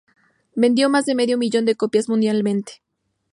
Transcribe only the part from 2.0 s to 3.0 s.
mundialmente.